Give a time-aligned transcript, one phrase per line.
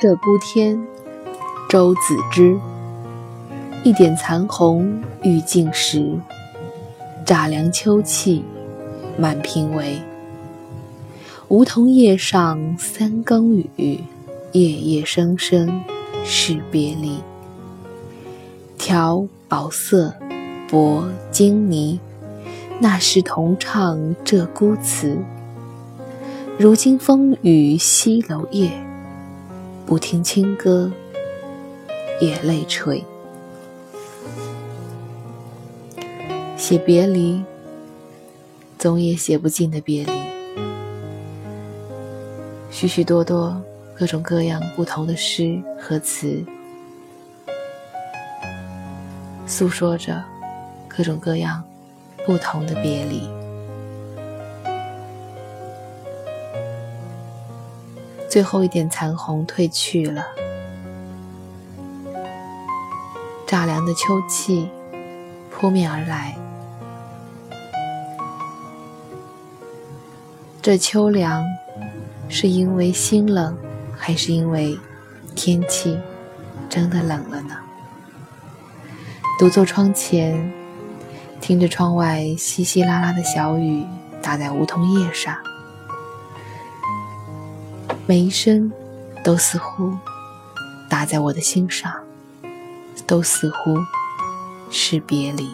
[0.00, 0.84] 鹧鸪天，
[1.68, 2.58] 周子之。
[3.84, 6.18] 一点残红欲尽时，
[7.24, 8.44] 乍凉秋气
[9.16, 10.00] 满庭围。
[11.48, 14.00] 梧桐叶上三更雨，
[14.50, 15.84] 夜夜声声
[16.24, 17.20] 是别离。
[18.76, 20.12] 调宝瑟，
[20.68, 22.00] 泊金泥，
[22.80, 25.16] 那时同唱鹧鸪词。
[26.58, 28.70] 如今风雨西楼夜，
[29.86, 30.90] 不听清歌
[32.20, 33.04] 也泪垂。
[36.56, 37.44] 写别离，
[38.78, 40.12] 总也写不尽的别离。
[42.70, 43.60] 许许多多、
[43.94, 46.42] 各种各样不同的诗和词，
[49.46, 50.24] 诉说着
[50.88, 51.62] 各种各样
[52.26, 53.28] 不同的别离。
[58.34, 60.26] 最后一点残红褪去了，
[63.46, 64.68] 乍凉的秋气
[65.52, 66.36] 扑面而来。
[70.60, 71.44] 这秋凉，
[72.28, 73.56] 是因为心冷，
[73.96, 74.76] 还是因为
[75.36, 75.96] 天气
[76.68, 77.56] 真的冷了呢？
[79.38, 80.52] 独坐窗前，
[81.40, 83.86] 听着窗外稀稀拉拉的小雨
[84.20, 85.36] 打在梧桐叶上，
[88.06, 88.70] 每一声
[89.24, 89.96] 都似乎
[90.90, 91.90] 打在我的心上，
[93.06, 93.78] 都似乎
[94.70, 95.48] 是别离。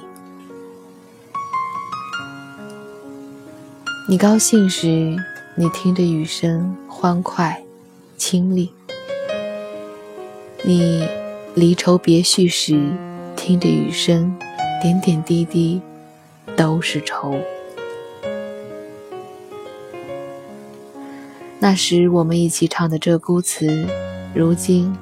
[4.08, 5.16] 你高兴时，
[5.54, 7.62] 你听着雨声欢快、
[8.16, 8.72] 清丽；
[10.64, 11.06] 你
[11.54, 12.90] 离愁别绪时，
[13.36, 14.36] 听着雨声
[14.82, 15.80] 点点滴滴
[16.56, 17.38] 都是愁。
[21.62, 23.86] 那时我们一起唱的鹧鸪词，
[24.34, 24.96] 如今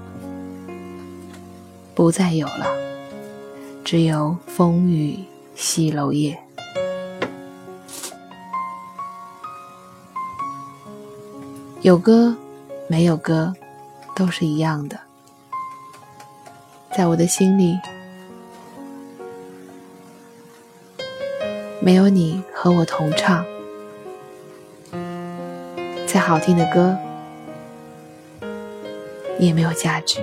[1.95, 2.67] 不再有了，
[3.85, 5.21] 只有风雨
[5.55, 6.37] 西楼夜。
[11.83, 12.37] 有歌，
[12.89, 13.55] 没有歌，
[14.17, 14.99] 都是一样的。
[16.97, 17.79] 在我的心里，
[21.81, 23.47] 没有你和我同唱，
[26.11, 26.97] 再好听的歌
[29.39, 30.21] 也没有价值。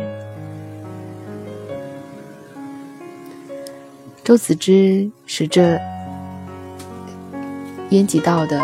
[4.23, 5.79] 周子之是这
[7.91, 8.59] 烟几道的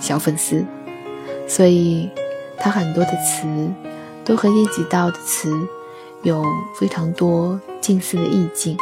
[0.00, 0.64] 小粉丝。
[1.48, 2.08] 所以，
[2.58, 3.46] 他很多的词
[4.24, 5.52] 都和烟几道的词
[6.22, 6.44] 有
[6.78, 8.76] 非常多近似的意境，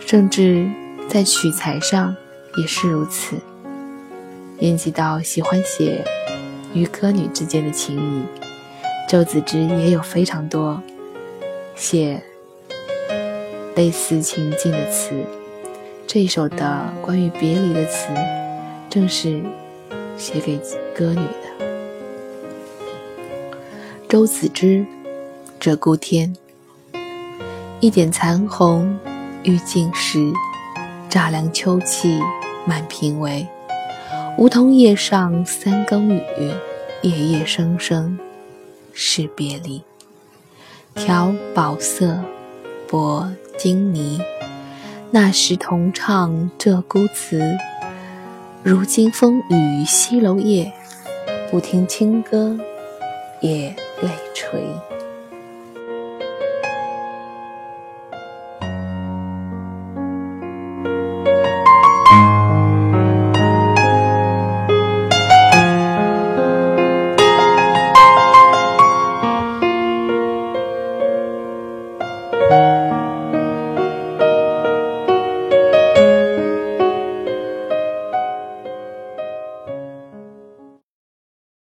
[0.00, 0.68] 甚至
[1.08, 2.14] 在取材上
[2.56, 3.36] 也是如此。
[4.60, 6.04] 叶几道喜欢写
[6.72, 8.22] 与歌女之间的情谊，
[9.08, 10.82] 周子之也有非常多
[11.74, 12.22] 写
[13.74, 15.14] 类似情境的词。
[16.06, 18.08] 这一首的关于别离的词，
[18.90, 19.42] 正是。
[20.18, 20.56] 写给
[20.96, 21.66] 歌女的。
[24.08, 24.82] 周子之，
[25.60, 26.34] 鹧鸪天。
[27.80, 28.98] 一点残红
[29.42, 30.32] 欲尽时，
[31.10, 32.18] 乍凉秋气
[32.64, 33.46] 满庭围。
[34.38, 36.52] 梧桐叶上三更雨，
[37.00, 38.18] 夜夜声声
[38.92, 39.82] 是别离。
[40.94, 42.20] 调宝瑟，
[42.86, 44.20] 泊金泥，
[45.10, 47.56] 那时同唱鹧鸪词。
[48.62, 50.70] 如今风雨西楼夜，
[51.50, 52.58] 不听清歌
[53.40, 54.60] 也泪垂。